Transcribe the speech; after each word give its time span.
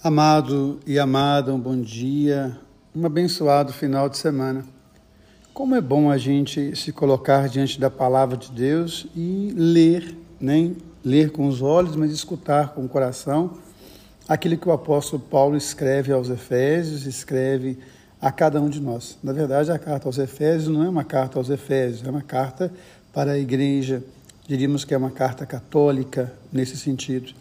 Amado 0.00 0.78
e 0.86 0.96
amada, 0.96 1.52
um 1.52 1.58
bom 1.58 1.76
dia, 1.80 2.56
um 2.94 3.04
abençoado 3.04 3.72
final 3.72 4.08
de 4.08 4.16
semana. 4.16 4.64
Como 5.52 5.74
é 5.74 5.80
bom 5.80 6.08
a 6.08 6.16
gente 6.16 6.76
se 6.76 6.92
colocar 6.92 7.48
diante 7.48 7.80
da 7.80 7.90
palavra 7.90 8.36
de 8.36 8.52
Deus 8.52 9.08
e 9.16 9.52
ler, 9.56 10.16
nem 10.40 10.76
ler 11.04 11.32
com 11.32 11.48
os 11.48 11.60
olhos, 11.60 11.96
mas 11.96 12.12
escutar 12.12 12.74
com 12.74 12.84
o 12.84 12.88
coração 12.88 13.58
aquilo 14.28 14.56
que 14.56 14.68
o 14.68 14.72
apóstolo 14.72 15.20
Paulo 15.20 15.56
escreve 15.56 16.12
aos 16.12 16.30
Efésios, 16.30 17.04
escreve 17.04 17.76
a 18.20 18.30
cada 18.30 18.62
um 18.62 18.68
de 18.68 18.80
nós. 18.80 19.18
Na 19.20 19.32
verdade, 19.32 19.72
a 19.72 19.80
carta 19.80 20.06
aos 20.06 20.16
Efésios 20.16 20.68
não 20.68 20.84
é 20.84 20.88
uma 20.88 21.02
carta 21.02 21.40
aos 21.40 21.50
Efésios, 21.50 22.06
é 22.06 22.10
uma 22.10 22.22
carta 22.22 22.72
para 23.12 23.32
a 23.32 23.38
igreja. 23.38 24.00
Diríamos 24.46 24.84
que 24.84 24.94
é 24.94 24.96
uma 24.96 25.10
carta 25.10 25.44
católica 25.44 26.32
nesse 26.52 26.76
sentido. 26.76 27.34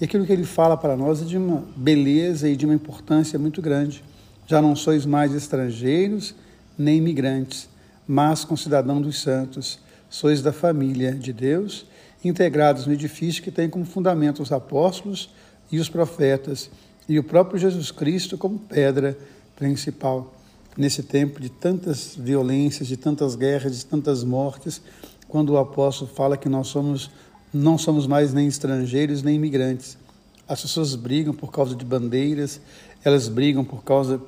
E 0.00 0.04
aquilo 0.04 0.26
que 0.26 0.32
ele 0.32 0.44
fala 0.44 0.76
para 0.76 0.96
nós 0.96 1.22
é 1.22 1.24
de 1.24 1.38
uma 1.38 1.64
beleza 1.76 2.48
e 2.48 2.56
de 2.56 2.64
uma 2.64 2.74
importância 2.74 3.38
muito 3.38 3.62
grande. 3.62 4.02
Já 4.46 4.60
não 4.60 4.74
sois 4.74 5.06
mais 5.06 5.32
estrangeiros 5.32 6.34
nem 6.76 6.98
imigrantes, 6.98 7.68
mas 8.06 8.44
concidadão 8.44 9.00
dos 9.00 9.22
santos. 9.22 9.78
Sois 10.10 10.42
da 10.42 10.52
família 10.52 11.12
de 11.12 11.32
Deus, 11.32 11.86
integrados 12.24 12.86
no 12.86 12.92
edifício 12.92 13.42
que 13.42 13.50
tem 13.50 13.68
como 13.68 13.84
fundamento 13.84 14.42
os 14.42 14.52
apóstolos 14.52 15.30
e 15.70 15.78
os 15.78 15.88
profetas, 15.88 16.70
e 17.08 17.18
o 17.18 17.24
próprio 17.24 17.58
Jesus 17.58 17.90
Cristo 17.90 18.36
como 18.36 18.58
pedra 18.58 19.16
principal. 19.56 20.34
Nesse 20.76 21.02
tempo 21.02 21.40
de 21.40 21.48
tantas 21.48 22.16
violências, 22.16 22.88
de 22.88 22.96
tantas 22.96 23.36
guerras, 23.36 23.78
de 23.78 23.86
tantas 23.86 24.24
mortes, 24.24 24.82
quando 25.28 25.50
o 25.50 25.58
apóstolo 25.58 26.10
fala 26.10 26.36
que 26.36 26.48
nós 26.48 26.66
somos 26.68 27.10
não 27.54 27.78
somos 27.78 28.06
mais 28.06 28.34
nem 28.34 28.48
estrangeiros 28.48 29.22
nem 29.22 29.36
imigrantes. 29.36 29.96
As 30.46 30.60
pessoas 30.60 30.94
brigam 30.94 31.32
por 31.32 31.52
causa 31.52 31.74
de 31.74 31.84
bandeiras, 31.84 32.60
elas 33.04 33.28
brigam 33.28 33.64
por 33.64 33.84
causa 33.84 34.20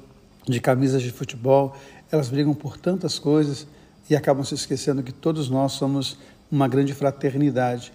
de 0.46 0.60
camisas 0.60 1.02
de 1.02 1.10
futebol, 1.10 1.76
elas 2.10 2.28
brigam 2.28 2.54
por 2.54 2.78
tantas 2.78 3.18
coisas 3.18 3.66
e 4.08 4.14
acabam 4.14 4.44
se 4.44 4.54
esquecendo 4.54 5.02
que 5.02 5.12
todos 5.12 5.50
nós 5.50 5.72
somos 5.72 6.16
uma 6.50 6.68
grande 6.68 6.94
fraternidade, 6.94 7.92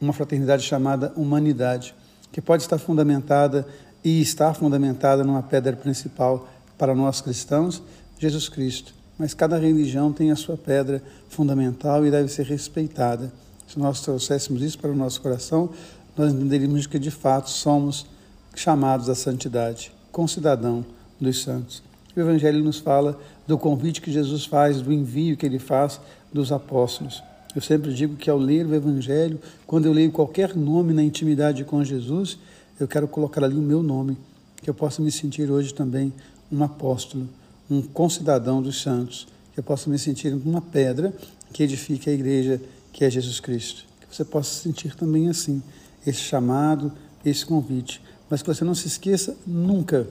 uma 0.00 0.12
fraternidade 0.12 0.62
chamada 0.62 1.12
humanidade, 1.16 1.94
que 2.30 2.42
pode 2.42 2.62
estar 2.62 2.78
fundamentada 2.78 3.66
e 4.04 4.20
está 4.20 4.52
fundamentada 4.52 5.24
numa 5.24 5.42
pedra 5.42 5.74
principal 5.74 6.46
para 6.76 6.94
nós 6.94 7.22
cristãos, 7.22 7.82
Jesus 8.18 8.48
Cristo. 8.50 8.94
Mas 9.18 9.32
cada 9.32 9.56
religião 9.56 10.12
tem 10.12 10.30
a 10.30 10.36
sua 10.36 10.56
pedra 10.56 11.02
fundamental 11.28 12.04
e 12.04 12.10
deve 12.10 12.28
ser 12.28 12.44
respeitada. 12.44 13.32
Se 13.74 13.80
nós 13.80 14.00
trouxéssemos 14.00 14.62
isso 14.62 14.78
para 14.78 14.92
o 14.92 14.94
nosso 14.94 15.20
coração, 15.20 15.68
nós 16.16 16.32
entenderíamos 16.32 16.86
que 16.86 16.96
de 16.96 17.10
fato 17.10 17.50
somos 17.50 18.06
chamados 18.54 19.08
à 19.08 19.16
santidade, 19.16 19.90
concidadão 20.12 20.86
dos 21.20 21.42
santos. 21.42 21.82
O 22.16 22.20
Evangelho 22.20 22.62
nos 22.62 22.78
fala 22.78 23.18
do 23.48 23.58
convite 23.58 24.00
que 24.00 24.12
Jesus 24.12 24.44
faz, 24.44 24.80
do 24.80 24.92
envio 24.92 25.36
que 25.36 25.44
ele 25.44 25.58
faz 25.58 26.00
dos 26.32 26.52
apóstolos. 26.52 27.20
Eu 27.52 27.60
sempre 27.60 27.92
digo 27.92 28.14
que 28.14 28.30
ao 28.30 28.38
ler 28.38 28.64
o 28.64 28.76
Evangelho, 28.76 29.40
quando 29.66 29.86
eu 29.86 29.92
leio 29.92 30.12
qualquer 30.12 30.54
nome 30.54 30.94
na 30.94 31.02
intimidade 31.02 31.64
com 31.64 31.82
Jesus, 31.82 32.38
eu 32.78 32.86
quero 32.86 33.08
colocar 33.08 33.42
ali 33.42 33.56
o 33.56 33.60
meu 33.60 33.82
nome, 33.82 34.16
que 34.62 34.70
eu 34.70 34.74
possa 34.74 35.02
me 35.02 35.10
sentir 35.10 35.50
hoje 35.50 35.74
também 35.74 36.12
um 36.52 36.62
apóstolo, 36.62 37.28
um 37.68 37.82
concidadão 37.82 38.62
dos 38.62 38.80
santos, 38.80 39.26
que 39.52 39.58
eu 39.58 39.64
possa 39.64 39.90
me 39.90 39.98
sentir 39.98 40.32
uma 40.32 40.60
pedra 40.60 41.12
que 41.52 41.64
edifique 41.64 42.08
a 42.08 42.12
igreja 42.12 42.60
que 42.94 43.04
é 43.04 43.10
Jesus 43.10 43.40
Cristo. 43.40 43.84
Que 44.00 44.16
você 44.16 44.24
possa 44.24 44.62
sentir 44.62 44.94
também 44.94 45.28
assim, 45.28 45.62
esse 46.06 46.20
chamado, 46.20 46.90
esse 47.24 47.44
convite. 47.44 48.00
Mas 48.30 48.40
que 48.40 48.48
você 48.48 48.64
não 48.64 48.74
se 48.74 48.86
esqueça 48.86 49.36
nunca 49.46 50.06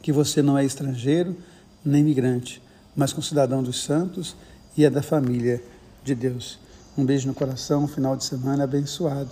que 0.00 0.12
você 0.12 0.42
não 0.42 0.56
é 0.56 0.64
estrangeiro 0.64 1.36
nem 1.84 2.02
imigrante, 2.02 2.62
mas 2.94 3.12
concidadão 3.12 3.62
dos 3.62 3.82
santos 3.82 4.36
e 4.76 4.84
é 4.84 4.90
da 4.90 5.02
família 5.02 5.62
de 6.04 6.14
Deus. 6.14 6.58
Um 6.96 7.04
beijo 7.04 7.26
no 7.26 7.34
coração, 7.34 7.84
um 7.84 7.88
final 7.88 8.16
de 8.16 8.24
semana 8.24 8.64
abençoado. 8.64 9.30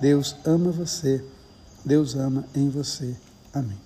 Deus 0.00 0.36
ama 0.44 0.70
você, 0.70 1.24
Deus 1.84 2.14
ama 2.14 2.44
em 2.54 2.68
você. 2.68 3.16
Amém. 3.52 3.83